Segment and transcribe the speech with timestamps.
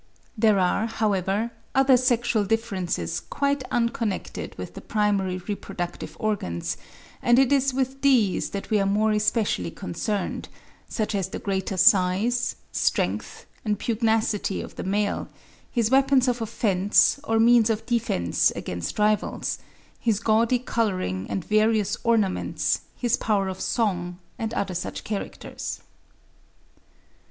[0.35, 6.75] There are, however, other sexual differences quite unconnected with the primary reproductive organs,
[7.21, 12.55] and it is with these that we are more especially concerned—such as the greater size,
[12.71, 15.27] strength, and pugnacity of the male,
[15.69, 19.59] his weapons of offence or means of defence against rivals,
[19.99, 25.79] his gaudy colouring and various ornaments, his power of song, and other such characters.